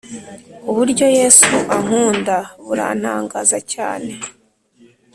[0.69, 4.11] Uburyo yesu ankunda burantangaza cyane